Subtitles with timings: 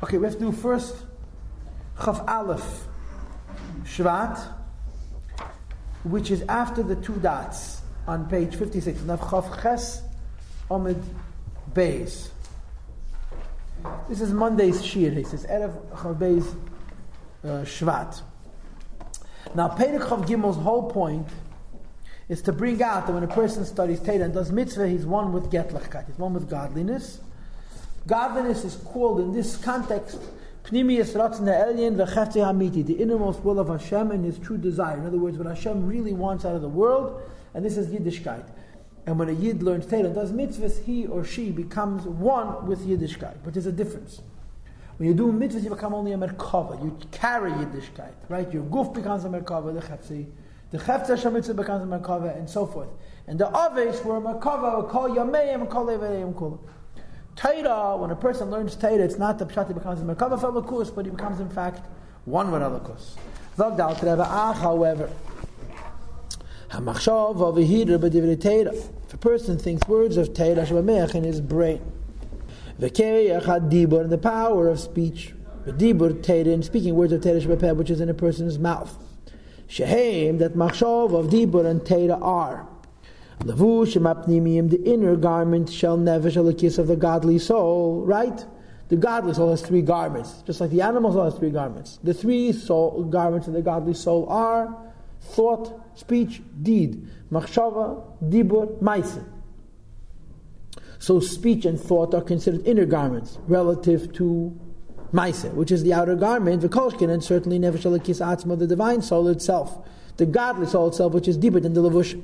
[0.00, 0.94] Okay, we have to do first
[2.04, 2.86] Chaf Aleph
[3.82, 4.38] Shvat,
[6.04, 9.02] which is after the two dots on page 56.
[9.02, 10.02] Now Chaf Ches
[10.70, 11.02] Omid
[11.72, 12.28] Beis.
[14.08, 15.10] This is Monday's Shir.
[15.10, 16.46] He says Erev Chaf Beis
[17.42, 18.22] uh, Shvat.
[19.56, 21.26] Now Perek Chaf Gimel's whole point
[22.28, 25.32] is to bring out that when a person studies Torah and does mitzvah, he's one
[25.32, 27.20] with Getlachkeit, he's one with godliness.
[28.06, 30.18] Godliness is called in this context
[30.64, 34.98] Pnimius Ratzon Elyon Hamiti, the innermost will of Hashem and his true desire.
[34.98, 37.22] In other words, what Hashem really wants out of the world,
[37.54, 38.44] and this is Yiddishkeit.
[39.06, 42.86] And when a Yid learns Torah and does mitzvahs, he or she becomes one with
[42.86, 43.36] Yiddishkeit.
[43.42, 44.20] But there's a difference.
[44.98, 46.82] When you do mitzvahs, you become only a Merkava.
[46.82, 48.52] You carry Yiddishkeit, right?
[48.52, 50.26] Your goof becomes a Merkava, the Chefzi.
[50.70, 52.90] The Chefze Hashem mitzvah becomes a Merkava, and so forth.
[53.26, 56.60] And the Aves were a Merkava, call Yameim, call Leveim, call
[57.38, 60.92] Torah, when a person learns Torah, it's not the Pshat, he becomes a Merkava Falakus,
[60.92, 61.86] but he becomes in fact
[62.24, 63.14] one with Alakus.
[63.56, 65.08] Zogdal Treba Ach, however,
[66.70, 68.74] Hamachshav here, B'divrei Torah.
[68.74, 71.80] If a person thinks words of Torah, Shemamech in his brain.
[72.80, 75.32] V'keriyach dibur, and the power of speech.
[75.64, 78.98] V'dibur Torah, and speaking words of Torah Shemapeh, which is in a person's mouth.
[79.68, 82.66] Shehem, that machshav of dibur and Torah are.
[83.40, 88.44] Lavush the inner garment shall never shall the kiss of the godly soul, right?
[88.88, 91.98] The godly soul has three garments, just like the animal soul has three garments.
[92.02, 94.74] The three soul garments of the godly soul are
[95.20, 99.24] thought, speech, deed, machshava, dibur, maisa.
[100.98, 104.58] So speech and thought are considered inner garments relative to
[105.12, 108.58] maisa, which is the outer garment, the kolshkin, and certainly never shall the kiss atzma,
[108.58, 112.20] the divine soul itself, the godly soul itself, which is deeper than the levush.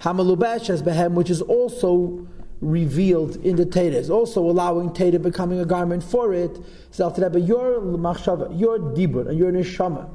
[0.00, 2.26] Hamalubesh as behem, which is also
[2.60, 6.58] revealed in the Torah, also allowing Torah becoming a garment for it.
[6.90, 10.08] So your machshava, your dibur, and your neshama,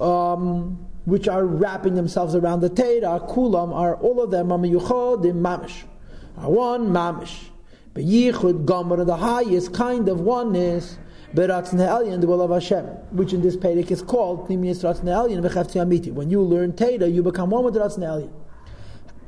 [0.00, 5.40] um, which are wrapping themselves around the Torah, kulam, are all of them amayuchod in
[5.40, 5.84] mamish,
[6.36, 7.46] are one mamish.
[7.92, 10.98] But yichud gomer, the highest kind of oneness.
[11.34, 15.40] Beratzn Elyon, the will of Hashem, which in this Perek is called Pnimius Ratzn Elyon
[15.48, 16.12] v'chefti Amiti.
[16.12, 18.32] When you learn Torah, you become one with Ratzn Elyon.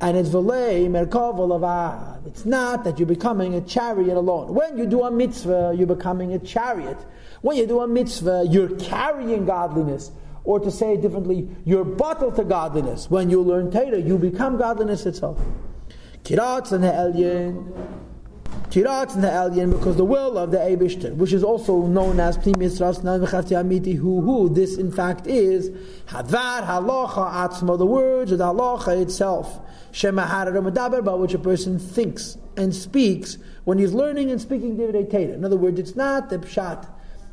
[0.03, 2.27] And it's v'lei merkov.
[2.27, 4.53] It's not that you're becoming a chariot alone.
[4.53, 6.99] When you do a mitzvah, you're becoming a chariot.
[7.41, 10.11] When you do a mitzvah, you're carrying godliness.
[10.45, 13.09] Or to say it differently, you're bottled to godliness.
[13.09, 15.39] When you learn Torah, you become godliness itself.
[16.25, 16.85] Kiratz and
[18.73, 18.85] Elyon.
[18.85, 22.81] Kiratz and Elyon, because the will of the Eibishter, which is also known as Pnimis
[22.81, 25.71] Rasnan Amiti, who, who this in fact is,
[26.07, 29.61] Hadvar Halacha Atzma, the words of the Halacha itself.
[29.93, 35.11] Shema Harara about which a person thinks and speaks when he's learning and speaking Divrei
[35.11, 35.35] Torah.
[35.35, 36.89] In other words, it's not the pshat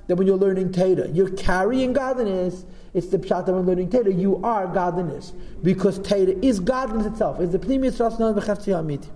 [0.08, 2.66] that when you're learning Torah, you're carrying godliness.
[2.94, 5.32] It's the pshat that when learning Torah, you are godliness.
[5.64, 7.40] Because Torah is godliness itself.
[7.40, 9.10] It's the Pnimius Rasnan V'chavti Amiti.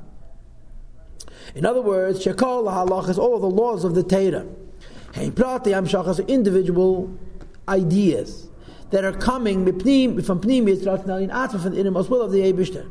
[1.55, 4.45] In other words, Shekol halach is all the laws of the Torah.
[5.13, 7.15] Hey, Prati Amshach are individual
[7.69, 8.49] ideas
[8.89, 12.89] that are coming from Pnimius Rasnan in Atma from the innermost will of the Eibishter.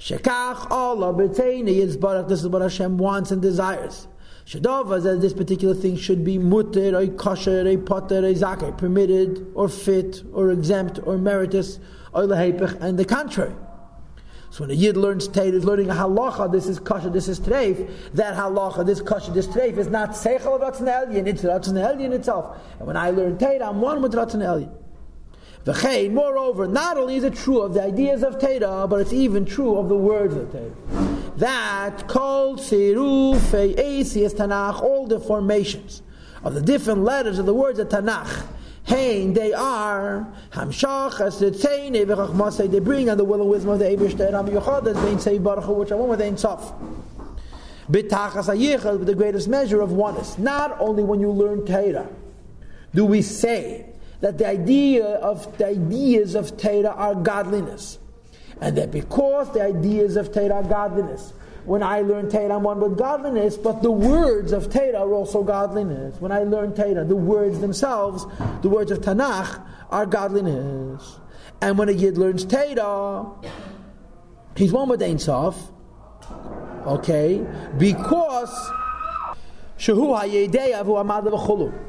[0.00, 2.28] Shekach Allah b'tzeini yitzbarach.
[2.28, 4.08] This is what Hashem wants and desires.
[4.44, 9.68] Shadova that this particular thing should be mutter, or kosher, or potter, or permitted, or
[9.68, 11.78] fit, or exempt, or meritus,
[12.12, 13.54] or lehepech, and the contrary.
[14.54, 17.40] So when a yid learns Torah, is learning a halacha, this is kosher, this is
[17.40, 22.12] treif, that halacha, this kosher, this treif is not seichel ratzon elyon, it's ratzon elyon
[22.12, 22.56] itself.
[22.78, 24.72] And when I learn Torah, I'm one with ratzon elyon.
[25.64, 29.44] V'chein, moreover, not only is it true of the ideas of Torah, but it's even
[29.44, 30.70] true of the words of Torah.
[31.36, 36.02] That called Siruf Tanakh, all the formations
[36.44, 38.46] of the different letters of the words of Tanakh.
[38.86, 42.70] Hein, they are Hamshach as the Tzeine v'Chachmasei.
[42.70, 45.38] They bring on the will and wisdom of the Eibishter Ham Yochad as Vein Sei
[45.38, 46.72] Baruch Hu, which are one with Ein Sof.
[47.90, 50.38] B'Tachas Hayichad with the greatest measure of oneness.
[50.38, 52.08] Not only when you learn Torah
[52.94, 53.86] do we say
[54.20, 57.98] that the idea of the ideas of Torah are godliness.
[58.60, 61.32] And that because the ideas of Torah are godliness,
[61.64, 65.42] when I learn Torah, I'm one with godliness, but the words of Torah are also
[65.42, 66.20] godliness.
[66.20, 68.26] When I learn Torah, the words themselves,
[68.62, 71.18] the words of Tanakh, are godliness.
[71.60, 73.26] And when a Yid learns Torah,
[74.56, 75.70] he's one with Ein Sof,
[76.86, 77.46] okay,
[77.78, 78.72] because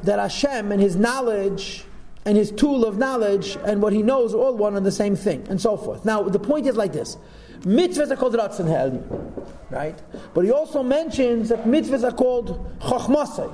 [0.02, 1.84] that Hashem and His knowledge
[2.26, 5.14] and his tool of knowledge and what he knows are all one and the same
[5.14, 6.04] thing, and so forth.
[6.04, 7.16] Now, the point is like this.
[7.60, 9.98] Mitzvahs are called Ratzon Ha'elyon, right?
[10.34, 13.50] But he also mentions that mitzvahs are called Chochmasei.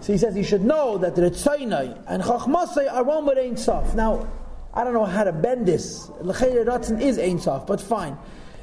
[0.00, 3.94] So he says you should know that Ritzainai and Chachmasai are one with Ein Sof.
[3.94, 4.28] Now,
[4.74, 6.08] I don't know how to bend this.
[6.20, 8.18] L'chayre Ratzin is Ein Sof, but fine.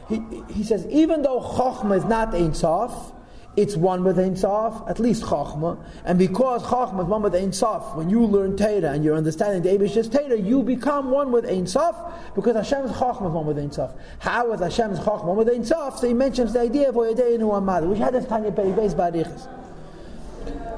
[0.10, 3.14] He, he says, even though Chachma is not Ein Sof,
[3.60, 5.78] it's one with Ein Sof, at least Chachma.
[6.06, 9.62] And because Chachma is one with Ein Sof, when you learn Torah and you're understanding
[9.62, 11.96] the Abish's Torah, you become one with Ein Sof,
[12.36, 13.92] because Hashem's Chachma is one with Ein Sof.
[14.20, 16.00] How is Hashem's Chachma one with Ein Sof?
[16.00, 19.10] So he mentions the idea of Oyedei Amad, which had this Tanya Peri based by
[19.10, 19.50] Riches.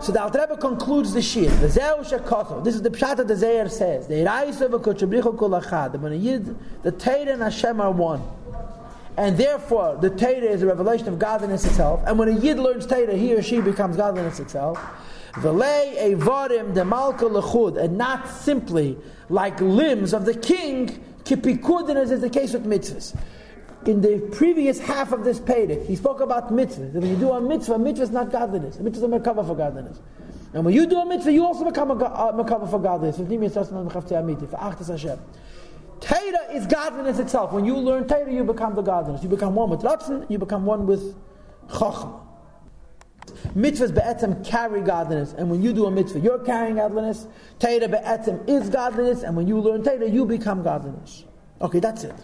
[0.01, 1.49] So the Alter Rebbe concludes the shir.
[1.49, 2.63] The Zeu Shekocho.
[2.63, 4.07] This is the pshat that the Zeir says.
[4.07, 5.99] The Iraisa v'kochabricho kol achad.
[5.99, 8.23] When a yid, the Torah and Hashem are one.
[9.17, 12.01] And therefore, the Torah is a revelation of godliness itself.
[12.07, 14.79] And when a yid learns Torah, he or she becomes godliness itself.
[15.33, 17.77] V'lei evarim de malka lechud.
[17.77, 18.97] And not simply
[19.29, 23.15] like limbs of the king, kipikud, as is the case with mitzvahs
[23.85, 26.93] in the previous half of this Perek, he spoke about mitzvahs.
[26.93, 28.77] When you do a mitzvah, mitzvah is not godliness.
[28.77, 29.99] A mitzvah is a merkava for godliness.
[30.53, 33.17] And when you do a mitzvah, you also become a uh, merkava for godliness.
[36.01, 37.53] Torah is godliness itself.
[37.53, 39.23] When you learn Torah, you become the godliness.
[39.23, 41.15] You become one with Ratzin, you become one with
[41.69, 42.19] Chachma.
[43.55, 47.27] Mitzvahs be'etzem carry godliness, and when you do a mitzvah, you're carrying godliness.
[47.59, 51.23] Torah be'etzem is godliness, and when you learn Torah, you become godliness.
[51.61, 52.15] Okay, that's it.